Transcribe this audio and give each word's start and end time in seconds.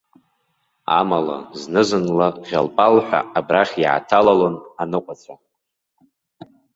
Амала, 0.99 1.37
зны-зынла 1.59 2.27
ӷьал-пал 2.47 2.95
ҳәа 3.05 3.19
абрахь 3.37 3.75
иааҭалалон 3.83 4.55
аныҟәацәа. 4.81 5.35